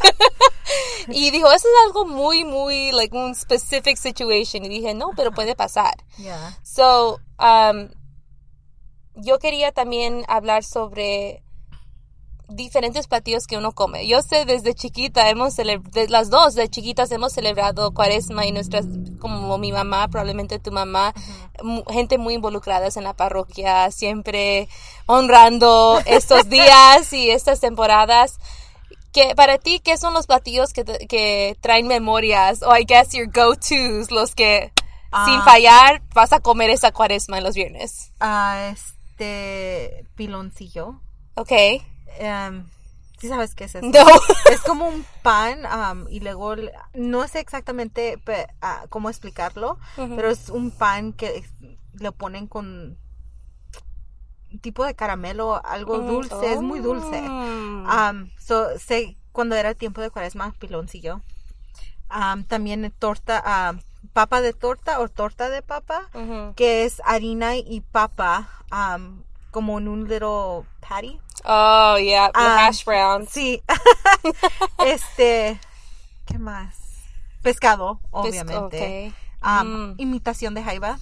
y 1.09 1.31
dijo, 1.31 1.47
eso 1.51 1.67
es 1.67 1.85
algo 1.87 2.05
muy, 2.05 2.43
muy, 2.43 2.91
like, 2.91 3.15
un 3.15 3.35
specific 3.35 3.97
situation. 3.97 4.63
Y 4.65 4.69
dije, 4.69 4.93
no, 4.93 5.11
pero 5.15 5.31
puede 5.31 5.55
pasar. 5.55 5.95
Yeah. 6.17 6.57
So, 6.63 7.19
um, 7.39 7.89
yo 9.15 9.39
quería 9.39 9.71
también 9.71 10.23
hablar 10.27 10.63
sobre 10.63 11.43
diferentes 12.49 13.07
platillos 13.07 13.45
que 13.47 13.57
uno 13.57 13.71
come. 13.71 14.07
Yo 14.07 14.21
sé 14.21 14.45
desde 14.45 14.73
chiquita 14.73 15.29
hemos 15.29 15.53
celebrado, 15.53 16.07
las 16.09 16.29
dos 16.29 16.55
de 16.55 16.69
chiquitas 16.69 17.11
hemos 17.11 17.33
celebrado 17.33 17.93
cuaresma 17.93 18.45
y 18.45 18.51
nuestras, 18.51 18.85
como 19.19 19.57
mi 19.57 19.71
mamá, 19.71 20.07
probablemente 20.07 20.59
tu 20.59 20.71
mamá, 20.71 21.13
gente 21.89 22.17
muy 22.17 22.35
involucrada 22.35 22.87
en 22.95 23.03
la 23.03 23.13
parroquia, 23.13 23.91
siempre 23.91 24.69
honrando 25.05 25.99
estos 26.05 26.49
días 26.49 27.11
y 27.13 27.31
estas 27.31 27.59
temporadas. 27.59 28.39
Que, 29.11 29.33
para 29.35 29.57
ti, 29.57 29.79
¿qué 29.79 29.97
son 29.97 30.13
los 30.13 30.27
platillos 30.27 30.73
que, 30.73 30.83
que 30.83 31.57
traen 31.61 31.87
memorias? 31.87 32.61
O 32.61 32.75
I 32.77 32.85
guess 32.85 33.13
your 33.13 33.27
go-tos, 33.27 34.11
los 34.11 34.35
que 34.35 34.71
sin 35.25 35.39
ah. 35.39 35.43
fallar 35.43 36.01
vas 36.13 36.33
a 36.33 36.39
comer 36.39 36.69
esa 36.69 36.91
cuaresma 36.91 37.37
en 37.37 37.43
los 37.43 37.55
viernes. 37.55 38.11
Ah, 38.19 38.71
este 38.73 40.05
piloncillo. 40.15 40.99
Ok. 41.35 41.51
Um, 42.19 42.69
¿Sí 43.19 43.27
sabes 43.27 43.55
qué 43.55 43.63
es 43.65 43.75
eso? 43.75 43.87
No. 43.87 44.05
Es 44.51 44.61
como 44.61 44.87
un 44.87 45.05
pan 45.23 45.63
y 46.09 46.19
luego 46.19 46.55
no 46.93 47.27
sé 47.27 47.39
exactamente 47.39 48.21
ah, 48.61 48.85
cómo 48.89 49.09
explicarlo, 49.09 49.79
pero 49.95 50.29
es 50.29 50.49
un 50.49 50.71
pan 50.71 51.13
que 51.13 51.43
lo 51.93 52.11
ponen 52.11 52.47
con 52.47 52.97
tipo 54.61 54.85
de 54.85 54.95
caramelo, 54.95 55.63
algo 55.65 55.97
mm, 55.97 56.07
dulce, 56.07 56.53
es 56.53 56.61
muy 56.61 56.79
dulce. 56.79 57.19
Um, 57.19 58.29
sé 58.79 59.17
cuando 59.31 59.55
era 59.55 59.69
el 59.69 59.75
tiempo 59.75 60.01
de 60.01 60.09
cuaresma, 60.09 60.53
piloncillo. 60.59 61.21
Um, 62.09 62.43
también 62.43 62.91
torta, 62.97 63.75
papa 64.13 64.41
de 64.41 64.53
torta 64.53 64.99
o 64.99 65.09
torta 65.09 65.49
de 65.49 65.61
papa, 65.61 66.09
que 66.55 66.85
es 66.85 67.01
harina 67.05 67.57
y 67.57 67.81
papa, 67.81 68.49
como 69.51 69.77
en 69.79 69.87
un 69.87 70.07
little 70.07 70.67
patty. 70.79 71.19
Oh, 71.45 71.97
yeah, 71.97 72.27
the 72.27 72.39
ah, 72.39 72.57
hash 72.57 72.83
browns. 72.83 73.29
Sí. 73.29 73.61
este, 74.85 75.59
¿qué 76.25 76.39
más? 76.39 77.03
Pescado, 77.41 77.99
obviamente. 78.11 79.13
Um, 79.43 79.93
mm. 79.93 79.95
Imitación 79.97 80.53
de 80.53 80.63
jaiba. 80.63 80.99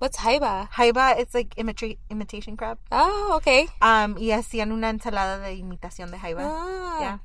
What's 0.00 0.18
jaiba? 0.18 0.68
Jaiba 0.70 1.18
is 1.18 1.34
like 1.34 1.54
imita 1.56 1.96
imitation 2.10 2.56
crab. 2.56 2.78
Oh, 2.90 3.34
okay. 3.36 3.68
Um, 3.80 4.16
y 4.18 4.32
hacían 4.32 4.72
una 4.72 4.90
ensalada 4.90 5.38
de 5.38 5.54
imitación 5.54 6.10
de 6.10 6.18
jaiba. 6.18 6.42
Ah. 6.44 7.20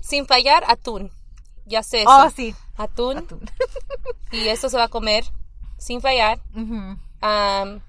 Sin 0.00 0.26
fallar, 0.26 0.64
atún. 0.68 1.10
Ya 1.66 1.82
sé 1.82 2.02
eso. 2.02 2.10
Oh, 2.10 2.30
sí. 2.30 2.54
Atún. 2.76 3.18
atún. 3.18 3.50
y 4.32 4.48
eso 4.48 4.68
se 4.68 4.76
va 4.76 4.84
a 4.84 4.88
comer 4.88 5.24
sin 5.78 6.00
fallar 6.00 6.40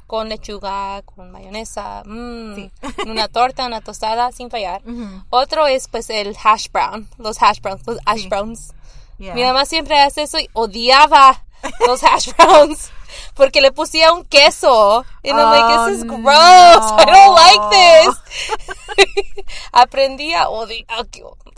con 0.07 0.29
lechuga, 0.29 1.01
con 1.03 1.31
mayonesa, 1.31 2.03
mm, 2.05 2.71
una 3.07 3.27
torta, 3.27 3.65
una 3.65 3.81
tostada, 3.81 4.31
sin 4.31 4.49
fallar. 4.49 4.81
Otro 5.29 5.67
es 5.67 5.87
pues 5.87 6.09
el 6.09 6.35
hash 6.41 6.69
brown, 6.71 7.07
los 7.17 7.41
hash 7.41 7.59
browns, 7.59 7.85
los 7.85 7.99
hash 8.05 8.27
browns. 8.27 8.73
Mi 9.17 9.43
mamá 9.43 9.65
siempre 9.65 9.99
hace 9.99 10.23
eso 10.23 10.39
y 10.39 10.49
odiaba 10.53 11.43
los 11.87 12.03
hash 12.03 12.29
browns 12.35 12.91
porque 13.33 13.61
le 13.61 13.71
pusía 13.71 14.13
un 14.13 14.25
queso. 14.25 15.05
Y 15.23 15.29
I'm 15.29 15.37
like, 15.37 15.91
this 15.91 15.97
is 15.99 16.03
oh, 16.03 16.17
gross. 16.17 16.91
I 16.97 17.05
don't 17.05 17.35
like 17.35 17.69
this. 17.71 19.45
Aprendí 19.71 20.33
a 20.33 20.49
odiar, 20.49 21.07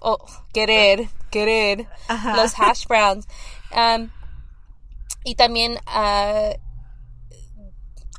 oh, 0.02 0.18
querer, 0.54 1.10
querer 1.30 1.88
los 2.36 2.54
hash 2.54 2.86
browns. 2.88 3.28
y 5.24 5.36
también 5.36 5.80
uh, 5.88 6.54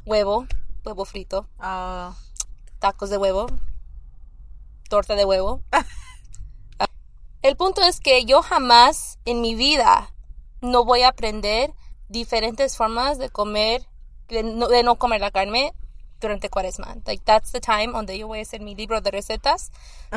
huevo, 0.08 0.46
huevo 0.86 1.04
frito, 1.04 1.46
ah. 1.58 2.16
tacos 2.78 3.10
de 3.10 3.18
huevo, 3.18 3.46
torta 4.88 5.14
de 5.14 5.26
huevo. 5.26 5.62
El 7.42 7.56
punto 7.56 7.82
es 7.82 8.00
que 8.00 8.24
yo 8.24 8.40
jamás 8.42 9.18
en 9.26 9.42
mi 9.42 9.54
vida 9.54 10.12
no 10.62 10.84
voy 10.86 11.02
a 11.02 11.08
aprender 11.08 11.74
diferentes 12.08 12.76
formas 12.76 13.18
de 13.18 13.28
comer, 13.28 13.86
de 14.28 14.42
no, 14.82 14.96
comer 14.96 15.20
la 15.20 15.30
carne, 15.30 15.74
durante 16.20 16.50
cuaresma. 16.50 16.96
Like, 17.06 17.22
that's 17.24 17.52
the 17.52 17.60
time 17.60 17.92
donde 17.92 18.18
yo 18.18 18.26
voy 18.26 18.40
a 18.40 18.42
hacer 18.42 18.60
mi 18.60 18.74
libro 18.74 19.00
de 19.00 19.10
recetas. 19.10 19.70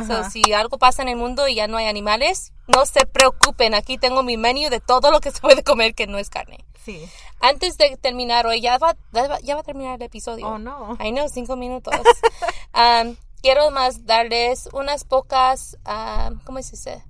So, 0.07 0.29
si 0.29 0.53
algo 0.53 0.77
pasa 0.77 1.01
en 1.01 1.09
el 1.09 1.15
mundo 1.15 1.47
y 1.47 1.55
ya 1.55 1.67
no 1.67 1.77
hay 1.77 1.87
animales, 1.87 2.53
no 2.67 2.85
se 2.85 3.05
preocupen. 3.05 3.73
Aquí 3.73 3.97
tengo 3.97 4.23
mi 4.23 4.37
menú 4.37 4.69
de 4.69 4.79
todo 4.79 5.11
lo 5.11 5.19
que 5.19 5.31
se 5.31 5.41
puede 5.41 5.63
comer 5.63 5.93
que 5.93 6.07
no 6.07 6.17
es 6.17 6.29
carne. 6.29 6.65
Sí. 6.83 7.07
Antes 7.39 7.77
de 7.77 7.97
terminar 7.97 8.47
hoy, 8.47 8.61
ya 8.61 8.77
va, 8.77 8.95
ya 9.43 9.55
va 9.55 9.61
a 9.61 9.63
terminar 9.63 9.95
el 9.95 10.01
episodio. 10.03 10.47
Oh, 10.47 10.57
no. 10.57 10.97
I 10.99 11.11
know, 11.11 11.27
cinco 11.27 11.55
minutos. 11.55 11.93
um, 12.73 13.15
quiero 13.41 13.71
más 13.71 14.05
darles 14.05 14.69
unas 14.73 15.03
pocas, 15.03 15.77
um, 15.85 16.39
¿cómo 16.39 16.61
se 16.61 16.71
dice? 16.71 17.03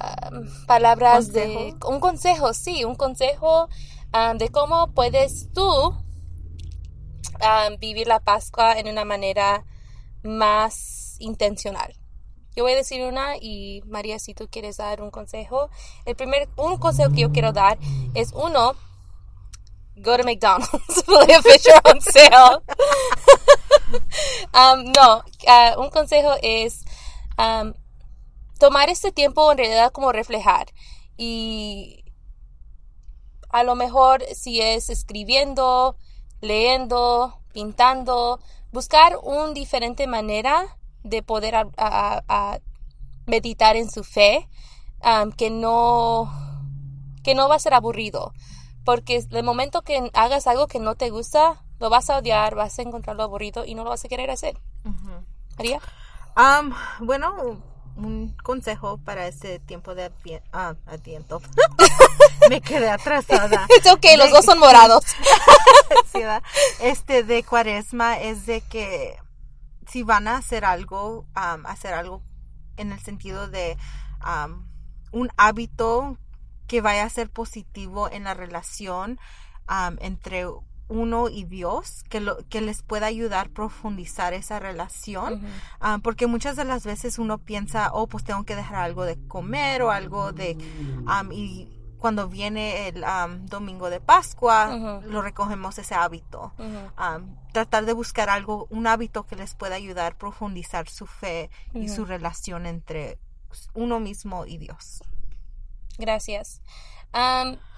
Um, 0.00 0.48
palabras 0.66 1.32
de... 1.32 1.74
Un 1.86 2.00
consejo, 2.00 2.54
sí, 2.54 2.84
un 2.84 2.94
consejo 2.94 3.68
um, 4.12 4.38
de 4.38 4.48
cómo 4.48 4.92
puedes 4.92 5.52
tú 5.52 5.94
vivir 7.78 8.06
la 8.06 8.20
Pascua 8.20 8.78
en 8.78 8.88
una 8.88 9.04
manera 9.04 9.64
más 10.22 11.16
intencional. 11.18 11.94
Yo 12.54 12.64
voy 12.64 12.72
a 12.72 12.76
decir 12.76 13.02
una 13.04 13.36
y 13.40 13.82
María, 13.86 14.18
si 14.18 14.34
tú 14.34 14.48
quieres 14.50 14.76
dar 14.76 15.00
un 15.00 15.10
consejo. 15.10 15.70
El 16.04 16.16
primer, 16.16 16.48
un 16.56 16.76
consejo 16.76 17.10
que 17.12 17.22
yo 17.22 17.32
quiero 17.32 17.52
dar 17.52 17.78
es 18.14 18.32
uno, 18.32 18.74
go 19.96 20.16
to 20.16 20.24
McDonald's, 20.24 21.04
fish 21.42 21.68
are 21.68 21.80
on 21.84 22.00
sale. 22.00 22.60
um, 24.54 24.92
no, 24.92 25.22
uh, 25.46 25.80
un 25.80 25.90
consejo 25.90 26.34
es 26.42 26.84
um, 27.38 27.72
tomar 28.58 28.90
este 28.90 29.12
tiempo 29.12 29.50
en 29.50 29.58
realidad 29.58 29.90
como 29.90 30.12
reflejar 30.12 30.66
y 31.16 32.04
a 33.48 33.64
lo 33.64 33.74
mejor 33.76 34.22
si 34.34 34.60
es 34.60 34.88
escribiendo, 34.88 35.96
leyendo, 36.42 37.38
pintando, 37.54 38.38
buscar 38.72 39.18
una 39.22 39.52
diferente 39.52 40.06
manera 40.06 40.76
de 41.02 41.22
poder 41.22 41.54
a, 41.54 41.66
a, 41.78 42.58
meditar 43.26 43.76
en 43.76 43.90
su 43.90 44.04
fe 44.04 44.48
um, 45.04 45.30
que 45.30 45.48
no 45.48 46.30
que 47.22 47.34
no 47.34 47.48
va 47.48 47.54
a 47.54 47.60
ser 47.60 47.72
aburrido. 47.72 48.34
Porque 48.84 49.24
el 49.30 49.44
momento 49.44 49.82
que 49.82 50.10
hagas 50.12 50.48
algo 50.48 50.66
que 50.66 50.80
no 50.80 50.96
te 50.96 51.10
gusta 51.10 51.62
lo 51.78 51.88
vas 51.88 52.10
a 52.10 52.18
odiar 52.18 52.54
vas 52.56 52.78
a 52.78 52.82
encontrarlo 52.82 53.22
aburrido 53.22 53.64
y 53.64 53.74
no 53.74 53.84
lo 53.84 53.90
vas 53.90 54.04
a 54.04 54.08
querer 54.08 54.30
hacer. 54.30 54.58
María. 55.56 55.80
Um, 56.36 56.72
bueno 57.06 57.62
un 57.96 58.34
consejo 58.42 58.98
para 58.98 59.26
este 59.26 59.58
tiempo 59.60 59.94
de 59.94 60.10
ah, 60.52 60.74
adviento. 60.86 61.40
Me 62.48 62.60
quedé 62.60 62.90
atrasada. 62.90 63.66
Es 63.78 63.90
ok, 63.90 64.04
los 64.18 64.30
dos 64.30 64.44
son 64.44 64.58
morados. 64.58 65.04
este 66.80 67.22
de 67.22 67.42
cuaresma 67.42 68.18
es 68.18 68.46
de 68.46 68.60
que 68.60 69.16
si 69.86 70.02
van 70.02 70.28
a 70.28 70.36
hacer 70.36 70.64
algo, 70.64 71.26
hacer 71.34 71.94
algo 71.94 72.22
en 72.76 72.92
el 72.92 73.00
sentido 73.00 73.48
de 73.48 73.76
un 75.12 75.30
hábito 75.36 76.16
que 76.66 76.80
vaya 76.80 77.04
a 77.04 77.10
ser 77.10 77.28
positivo 77.30 78.10
en 78.10 78.24
la 78.24 78.34
relación 78.34 79.18
entre 80.00 80.46
uno 80.88 81.28
y 81.28 81.44
Dios, 81.44 82.04
que, 82.08 82.20
lo, 82.20 82.38
que 82.48 82.60
les 82.60 82.82
pueda 82.82 83.06
ayudar 83.06 83.46
a 83.46 83.50
profundizar 83.50 84.34
esa 84.34 84.58
relación, 84.58 85.42
porque 86.02 86.26
muchas 86.26 86.56
de 86.56 86.64
las 86.64 86.84
veces 86.84 87.18
uno 87.18 87.38
piensa, 87.38 87.90
oh, 87.92 88.06
pues 88.06 88.24
tengo 88.24 88.44
que 88.44 88.56
dejar 88.56 88.76
algo 88.76 89.04
de 89.04 89.16
comer 89.28 89.82
o 89.82 89.90
algo 89.90 90.32
de... 90.32 90.56
y 91.32 91.68
cuando 92.02 92.28
viene 92.28 92.88
el 92.88 93.04
domingo 93.46 93.88
de 93.88 94.00
Pascua, 94.00 95.00
lo 95.04 95.22
recogemos 95.22 95.78
ese 95.78 95.94
hábito. 95.94 96.52
tratar 97.52 97.84
de 97.84 97.92
buscar 97.92 98.28
algo, 98.28 98.66
un 98.70 98.88
hábito 98.88 99.24
que 99.24 99.36
les 99.36 99.54
pueda 99.54 99.76
ayudar 99.76 100.12
a 100.12 100.18
profundizar 100.18 100.88
su 100.88 101.06
fe 101.06 101.48
y 101.72 101.88
su 101.88 102.04
relación 102.04 102.66
entre 102.66 103.18
uno 103.72 104.00
mismo 104.00 104.46
y 104.46 104.58
Dios. 104.58 105.04
Gracias. 105.96 106.60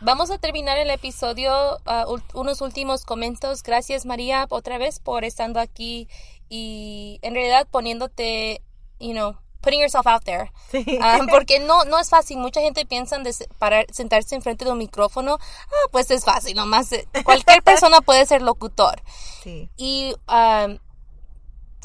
vamos 0.01 0.31
a 0.31 0.39
terminar 0.39 0.79
el 0.79 0.89
episodio, 0.89 1.77
uh, 1.85 2.19
unos 2.33 2.63
últimos 2.63 3.05
comentarios. 3.05 3.63
Gracias 3.63 4.07
María 4.07 4.47
otra 4.49 4.79
vez 4.79 5.01
por 5.01 5.25
estando 5.25 5.61
aquí 5.61 6.09
y 6.49 7.19
en 7.21 7.35
realidad 7.35 7.69
poniéndote, 7.71 8.63
you 8.99 9.13
know, 9.13 9.37
putting 9.65 9.81
yourself 9.81 10.07
out 10.07 10.25
there. 10.25 10.51
Um, 10.73 11.27
porque 11.31 11.59
no, 11.59 11.85
no 11.85 11.99
es 11.99 12.11
fácil. 12.11 12.39
Mucha 12.39 12.61
gente 12.61 12.85
piensa 12.87 13.19
de 13.19 13.35
para 13.59 13.85
sentarse 13.91 14.37
enfrente 14.37 14.65
de 14.65 14.71
un 14.71 14.79
micrófono. 14.79 15.39
Ah, 15.41 15.89
pues 15.91 16.11
es 16.11 16.25
fácil, 16.25 16.55
nomás. 16.55 16.93
Eh, 16.93 17.07
cualquier 17.25 17.63
persona 17.65 18.01
puede 18.03 18.27
ser 18.27 18.43
locutor. 18.43 19.03
Sí. 19.43 19.71
Y 19.77 20.15
um, 20.29 20.79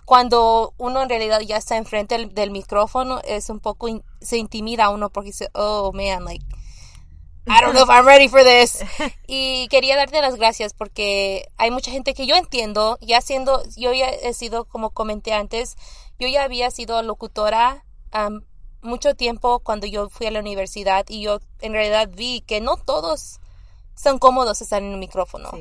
cuando 0.09 0.73
uno 0.77 1.03
en 1.03 1.09
realidad 1.09 1.39
ya 1.41 1.57
está 1.57 1.77
enfrente 1.77 2.27
del, 2.27 2.49
micrófono, 2.49 3.21
es 3.25 3.49
un 3.51 3.59
poco, 3.59 3.87
se 4.19 4.37
intimida 4.37 4.85
a 4.85 4.89
uno 4.89 5.11
porque 5.11 5.27
dice, 5.27 5.49
oh 5.53 5.91
man, 5.93 6.25
like, 6.25 6.43
I 7.45 7.61
don't 7.61 7.73
know 7.73 7.83
if 7.83 7.89
I'm 7.89 8.07
ready 8.07 8.27
for 8.27 8.43
this. 8.43 8.83
Y 9.27 9.67
quería 9.67 9.95
darte 9.95 10.19
las 10.19 10.35
gracias 10.35 10.73
porque 10.73 11.47
hay 11.57 11.69
mucha 11.69 11.91
gente 11.91 12.15
que 12.15 12.25
yo 12.25 12.35
entiendo, 12.35 12.97
ya 13.01 13.21
siendo, 13.21 13.61
yo 13.77 13.93
ya 13.93 14.07
he 14.09 14.33
sido, 14.33 14.65
como 14.65 14.89
comenté 14.89 15.33
antes, 15.33 15.77
yo 16.19 16.27
ya 16.27 16.43
había 16.43 16.69
sido 16.69 17.01
locutora 17.01 17.85
mucho 18.81 19.15
tiempo 19.15 19.59
cuando 19.59 19.87
yo 19.87 20.09
fui 20.09 20.27
a 20.27 20.31
la 20.31 20.39
universidad 20.39 21.05
y 21.09 21.21
yo 21.21 21.39
en 21.61 21.73
realidad 21.73 22.09
vi 22.13 22.41
que 22.41 22.61
no 22.61 22.77
todos 22.77 23.39
son 23.95 24.19
cómodos 24.19 24.61
estar 24.61 24.81
en 24.81 24.93
un 24.93 24.99
micrófono. 24.99 25.51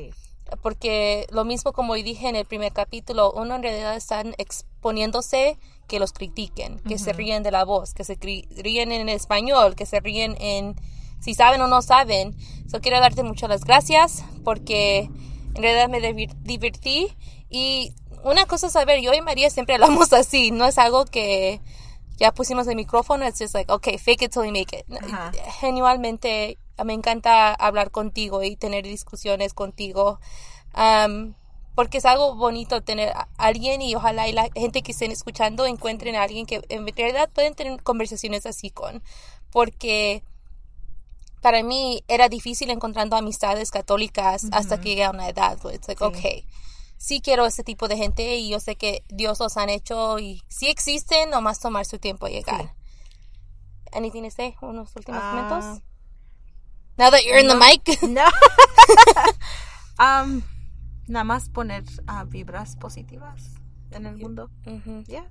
Porque 0.61 1.27
lo 1.29 1.45
mismo 1.45 1.73
como 1.73 1.93
dije 1.93 2.27
en 2.27 2.35
el 2.35 2.45
primer 2.45 2.73
capítulo, 2.73 3.31
uno 3.33 3.55
en 3.55 3.63
realidad 3.63 3.95
están 3.95 4.33
exponiéndose 4.37 5.59
que 5.87 5.99
los 5.99 6.11
critiquen, 6.11 6.79
que 6.79 6.97
se 6.97 7.13
ríen 7.13 7.43
de 7.43 7.51
la 7.51 7.65
voz, 7.65 7.93
que 7.93 8.03
se 8.03 8.15
ríen 8.15 8.91
en 8.91 9.09
español, 9.09 9.75
que 9.75 9.85
se 9.85 9.99
ríen 9.99 10.35
en 10.39 10.75
si 11.19 11.33
saben 11.33 11.61
o 11.61 11.67
no 11.67 11.81
saben. 11.81 12.35
Yo 12.71 12.81
quiero 12.81 12.99
darte 12.99 13.23
muchas 13.23 13.49
las 13.49 13.63
gracias 13.63 14.23
porque 14.43 15.09
en 15.55 15.61
realidad 15.61 15.89
me 15.89 15.99
divertí 16.41 17.15
y 17.49 17.93
una 18.23 18.45
cosa 18.45 18.67
es 18.67 18.73
saber, 18.73 19.01
yo 19.01 19.13
y 19.13 19.21
María 19.21 19.49
siempre 19.49 19.75
hablamos 19.75 20.13
así, 20.13 20.51
no 20.51 20.65
es 20.65 20.77
algo 20.77 21.05
que 21.05 21.61
ya 22.17 22.33
pusimos 22.33 22.67
el 22.67 22.75
micrófono, 22.75 23.25
es 23.25 23.39
just 23.39 23.53
like, 23.53 23.71
okay, 23.71 23.97
fake 23.97 24.23
it 24.23 24.31
till 24.31 24.43
you 24.43 24.51
make 24.51 24.77
it. 24.77 24.85
Genuinamente 25.59 26.57
me 26.83 26.93
encanta 26.93 27.53
hablar 27.53 27.91
contigo 27.91 28.43
y 28.43 28.55
tener 28.55 28.83
discusiones 28.83 29.53
contigo. 29.53 30.19
Um, 30.75 31.33
porque 31.75 31.99
es 31.99 32.05
algo 32.05 32.35
bonito 32.35 32.81
tener 32.81 33.09
a 33.09 33.29
alguien 33.37 33.81
y 33.81 33.95
ojalá 33.95 34.27
y 34.27 34.33
la 34.33 34.49
gente 34.53 34.81
que 34.81 34.91
estén 34.91 35.11
escuchando 35.11 35.65
encuentren 35.65 36.15
a 36.15 36.23
alguien 36.23 36.45
que 36.45 36.61
en 36.67 36.85
realidad 36.85 37.29
pueden 37.33 37.55
tener 37.55 37.81
conversaciones 37.83 38.45
así 38.45 38.69
con. 38.69 39.01
Porque 39.49 40.21
para 41.41 41.63
mí 41.63 42.03
era 42.09 42.27
difícil 42.27 42.69
encontrando 42.69 43.15
amistades 43.15 43.71
católicas 43.71 44.47
hasta 44.51 44.81
que 44.81 44.89
llegué 44.89 45.05
a 45.05 45.11
una 45.11 45.29
edad. 45.29 45.57
It's 45.73 45.87
like, 45.87 46.03
okay 46.03 46.45
sí 46.99 47.21
quiero 47.21 47.45
ese 47.45 47.63
tipo 47.63 47.87
de 47.87 47.97
gente 47.97 48.35
y 48.35 48.49
yo 48.49 48.59
sé 48.59 48.75
que 48.75 49.03
Dios 49.07 49.39
los 49.39 49.57
han 49.57 49.69
hecho 49.69 50.19
y 50.19 50.43
sí 50.49 50.67
existen, 50.67 51.31
nomás 51.31 51.59
tomar 51.59 51.85
su 51.85 51.97
tiempo 51.97 52.27
a 52.27 52.29
llegar. 52.29 52.75
Anything 53.91 54.23
to 54.23 54.31
say? 54.31 54.55
Unos 54.61 54.95
últimos 54.95 55.21
uh, 55.23 55.25
momentos. 55.25 55.81
Now 56.97 57.09
that 57.09 57.21
you're 57.23 57.39
in 57.39 57.47
the 57.47 57.55
mic. 57.55 57.81
No. 58.07 58.25
um, 59.99 60.43
nada 61.07 61.23
más 61.23 61.49
poner 61.49 61.83
uh, 62.07 62.25
vibras 62.27 62.75
positivas 62.75 63.55
en 63.91 64.05
el 64.05 64.17
mundo. 64.17 64.51
Yeah. 65.07 65.25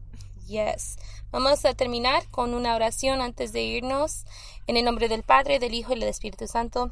Yes. 0.46 0.96
Vamos 1.30 1.64
a 1.66 1.74
terminar 1.74 2.26
con 2.30 2.54
una 2.54 2.74
oración 2.74 3.20
antes 3.20 3.52
de 3.52 3.62
irnos. 3.62 4.24
En 4.66 4.76
el 4.76 4.84
nombre 4.84 5.08
del 5.08 5.22
Padre, 5.22 5.58
del 5.58 5.74
Hijo 5.74 5.92
y 5.92 6.00
del 6.00 6.08
Espíritu 6.08 6.46
Santo. 6.46 6.90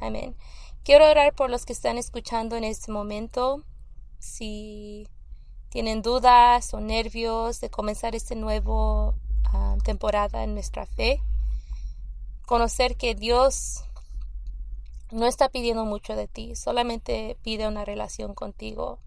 Amén. 0.00 0.34
Quiero 0.82 1.08
orar 1.08 1.34
por 1.34 1.50
los 1.50 1.66
que 1.66 1.74
están 1.74 1.98
escuchando 1.98 2.56
en 2.56 2.64
este 2.64 2.90
momento 2.90 3.62
si 4.24 5.06
tienen 5.68 6.02
dudas 6.02 6.72
o 6.72 6.80
nervios 6.80 7.60
de 7.60 7.68
comenzar 7.68 8.14
esta 8.14 8.34
nueva 8.34 9.14
ah, 9.44 9.76
temporada 9.84 10.42
en 10.42 10.54
nuestra 10.54 10.86
fe, 10.86 11.20
conocer 12.46 12.96
que 12.96 13.14
Dios 13.14 13.84
no 15.10 15.26
está 15.26 15.50
pidiendo 15.50 15.84
mucho 15.84 16.16
de 16.16 16.26
ti, 16.26 16.56
solamente 16.56 17.36
pide 17.42 17.68
una 17.68 17.84
relación 17.84 18.34
contigo 18.34 18.98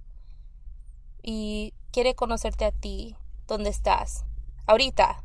y 1.23 1.73
quiere 1.91 2.15
conocerte 2.15 2.65
a 2.65 2.71
ti, 2.71 3.15
donde 3.47 3.71
estás, 3.71 4.23
ahorita, 4.67 5.23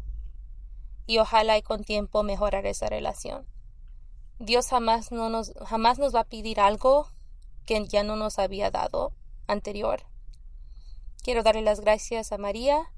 y 1.07 1.19
ojalá 1.19 1.59
y 1.59 1.63
con 1.63 1.85
tiempo 1.85 2.23
mejorar 2.23 2.65
esa 2.67 2.89
relación. 2.89 3.47
Dios 4.39 4.69
jamás, 4.69 5.13
no 5.13 5.29
nos, 5.29 5.53
jamás 5.67 5.99
nos 5.99 6.15
va 6.15 6.21
a 6.21 6.25
pedir 6.25 6.61
algo 6.61 7.09
que 7.67 7.87
ya 7.87 8.03
no 8.03 8.17
nos 8.17 8.39
había 8.39 8.71
dado 8.71 9.13
anterior. 9.53 10.03
Quiero 11.23 11.43
darle 11.43 11.63
las 11.63 11.81
gracias 11.81 12.33
a 12.33 12.39
María, 12.39 12.91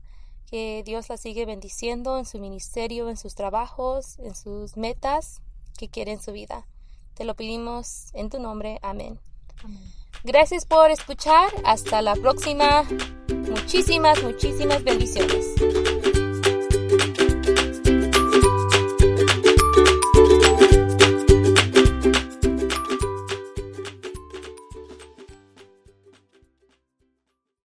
que 0.46 0.82
Dios 0.84 1.08
la 1.08 1.16
sigue 1.16 1.46
bendiciendo 1.46 2.18
en 2.18 2.24
su 2.24 2.38
ministerio, 2.38 3.10
en 3.10 3.16
sus 3.16 3.34
trabajos, 3.34 4.18
en 4.18 4.34
sus 4.34 4.76
metas 4.76 5.42
que 5.76 5.88
quiere 5.88 6.12
en 6.12 6.22
su 6.22 6.32
vida. 6.32 6.66
Te 7.14 7.24
lo 7.24 7.34
pedimos 7.34 8.08
en 8.14 8.30
tu 8.30 8.40
nombre. 8.40 8.78
Amén. 8.82 9.20
Gracias 10.24 10.64
por 10.64 10.90
escuchar. 10.90 11.52
Hasta 11.64 12.02
la 12.02 12.14
próxima. 12.14 12.84
Muchísimas, 13.28 14.22
muchísimas 14.22 14.82
bendiciones. 14.82 15.54